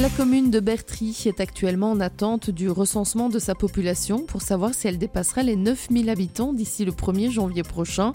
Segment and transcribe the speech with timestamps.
[0.00, 4.74] La commune de Bertry est actuellement en attente du recensement de sa population pour savoir
[4.74, 8.12] si elle dépassera les 9000 habitants d'ici le 1er janvier prochain.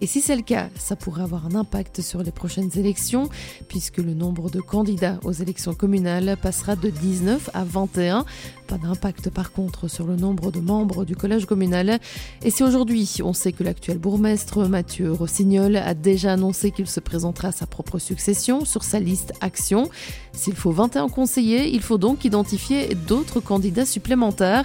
[0.00, 3.28] Et si c'est le cas, ça pourrait avoir un impact sur les prochaines élections,
[3.68, 8.24] puisque le nombre de candidats aux élections communales passera de 19 à 21.
[8.66, 11.98] Pas d'impact par contre sur le nombre de membres du collège communal.
[12.42, 17.00] Et si aujourd'hui on sait que l'actuel bourgmestre Mathieu Rossignol a déjà annoncé qu'il se
[17.00, 19.90] présentera à sa propre succession sur sa liste Action,
[20.32, 24.64] s'il faut 21 conseillers, il faut donc identifier d'autres candidats supplémentaires.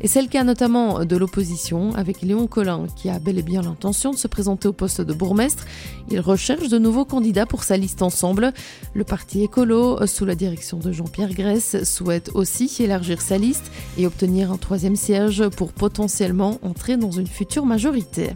[0.00, 3.62] Et c'est le cas notamment de l'opposition avec Léon Collin qui a bel et bien
[3.62, 5.64] l'intention de se présenter au poste de bourgmestre.
[6.10, 8.52] Il recherche de nouveaux candidats pour sa liste ensemble.
[8.94, 14.06] Le parti écolo, sous la direction de Jean-Pierre Grèce, souhaite aussi élargir sa liste et
[14.06, 18.34] obtenir un troisième siège pour potentiellement entrer dans une future majorité.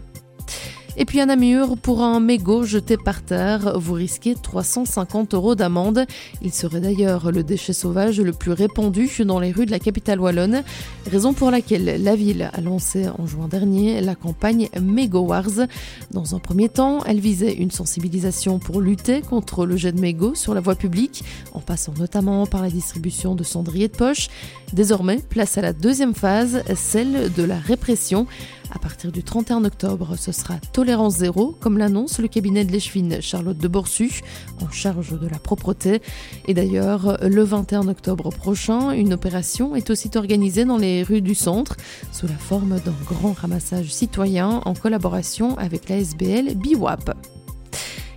[0.97, 6.05] Et puis à Namur, pour un mégot jeté par terre, vous risquez 350 euros d'amende.
[6.41, 10.19] Il serait d'ailleurs le déchet sauvage le plus répandu dans les rues de la capitale
[10.19, 10.63] wallonne,
[11.09, 15.67] raison pour laquelle la ville a lancé en juin dernier la campagne Mégot Wars.
[16.11, 20.35] Dans un premier temps, elle visait une sensibilisation pour lutter contre le jet de mégots
[20.35, 24.27] sur la voie publique, en passant notamment par la distribution de cendriers de poche.
[24.73, 28.27] Désormais, place à la deuxième phase, celle de la répression.
[28.73, 33.21] À partir du 31 octobre, ce sera tolérance zéro, comme l'annonce le cabinet de l'échevine
[33.21, 34.21] Charlotte de Borsu,
[34.61, 36.01] en charge de la propreté.
[36.47, 41.35] Et d'ailleurs, le 21 octobre prochain, une opération est aussi organisée dans les rues du
[41.35, 41.75] centre,
[42.13, 47.40] sous la forme d'un grand ramassage citoyen en collaboration avec la SBL BIWAP.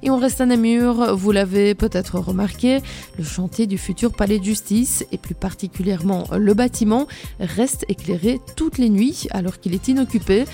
[0.05, 2.80] Et on reste à Namur, vous l'avez peut-être remarqué,
[3.16, 7.06] le chantier du futur palais de justice, et plus particulièrement le bâtiment,
[7.41, 10.44] reste éclairé toutes les nuits alors qu'il est inoccupé.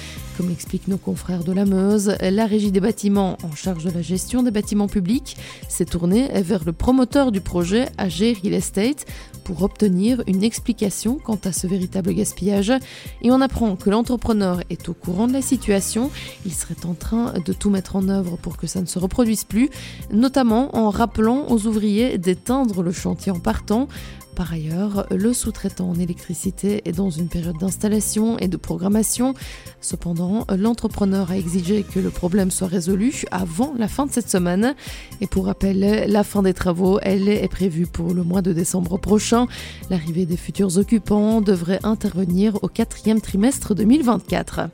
[0.40, 4.00] Comme expliquent nos confrères de la Meuse, la régie des bâtiments en charge de la
[4.00, 5.36] gestion des bâtiments publics
[5.68, 9.04] s'est tournée vers le promoteur du projet AG Real Estate
[9.44, 12.72] pour obtenir une explication quant à ce véritable gaspillage.
[13.20, 16.10] Et on apprend que l'entrepreneur est au courant de la situation.
[16.46, 19.44] Il serait en train de tout mettre en œuvre pour que ça ne se reproduise
[19.44, 19.68] plus,
[20.10, 23.88] notamment en rappelant aux ouvriers d'éteindre le chantier en partant.
[24.40, 29.34] Par ailleurs, le sous-traitant en électricité est dans une période d'installation et de programmation.
[29.82, 34.74] Cependant, l'entrepreneur a exigé que le problème soit résolu avant la fin de cette semaine.
[35.20, 38.96] Et pour rappel, la fin des travaux, elle est prévue pour le mois de décembre
[38.96, 39.46] prochain.
[39.90, 44.70] L'arrivée des futurs occupants devrait intervenir au quatrième trimestre 2024.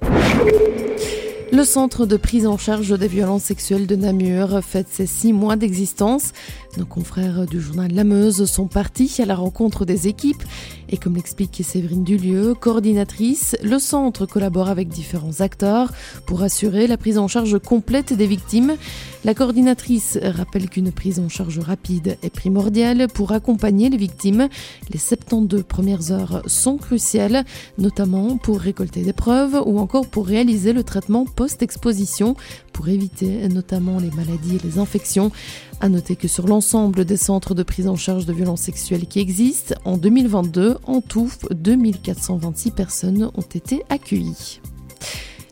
[1.53, 5.55] Le centre de prise en charge des violences sexuelles de Namur fête ses six mois
[5.55, 6.33] d'existence.
[6.77, 10.43] Nos confrères du journal La Meuse sont partis à la rencontre des équipes
[10.89, 15.93] et comme l'explique Séverine Dulieu, coordinatrice, le centre collabore avec différents acteurs
[16.27, 18.77] pour assurer la prise en charge complète des victimes.
[19.25, 24.49] La coordinatrice rappelle qu'une prise en charge rapide est primordiale pour accompagner les victimes.
[24.91, 27.45] Les 72 premières heures sont cruciales,
[27.79, 32.37] notamment pour récolter des preuves ou encore pour réaliser le traitement post-exposition
[32.77, 35.33] pour éviter notamment les maladies et les infections.
[35.81, 39.19] À noter que sur l'ensemble des centres de prise en charge de violences sexuelles qui
[39.19, 44.61] existent, en 2022, en tout, 2426 personnes ont été accueillies.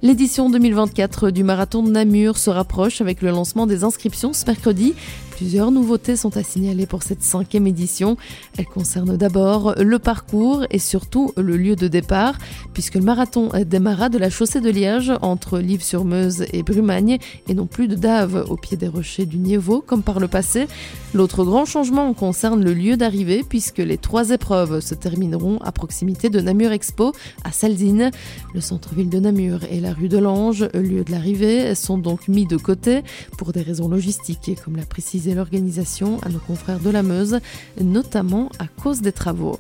[0.03, 4.93] L'édition 2024 du marathon de Namur se rapproche avec le lancement des inscriptions ce mercredi.
[5.37, 8.17] Plusieurs nouveautés sont à signaler pour cette cinquième édition.
[8.57, 12.39] Elles concernent d'abord le parcours et surtout le lieu de départ,
[12.73, 17.19] puisque le marathon démarra de la chaussée de Liège entre Lives-sur-Meuse et Brumagne
[17.49, 20.69] et non plus de Dave au pied des rochers du Nievaux comme par le passé.
[21.15, 26.31] L'autre grand changement concerne le lieu d'arrivée, puisque les trois épreuves se termineront à proximité
[26.31, 27.13] de Namur Expo
[27.43, 28.13] à Salzine.
[28.55, 32.47] Le centre-ville de Namur et la rue de l'Ange, lieu de l'arrivée, sont donc mis
[32.47, 33.03] de côté
[33.37, 34.85] pour des raisons logistiques comme l'a
[35.33, 37.39] l'organisation à nos confrères de la Meuse,
[37.81, 39.59] notamment à cause des travaux.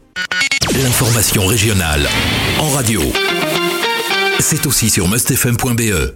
[0.82, 2.06] L'information régionale
[2.58, 3.00] en radio.
[4.40, 6.12] C'est aussi sur mustfm.be.